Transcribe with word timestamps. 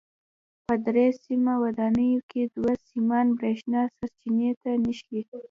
په 0.65 0.73
درې 0.85 1.07
سیمه 1.23 1.53
ودانیو 1.63 2.21
کې 2.29 2.41
دوه 2.55 2.73
سیمان 2.89 3.27
برېښنا 3.37 3.81
سرچینې 3.95 4.51
ته 4.61 4.69
نښلي. 4.83 5.21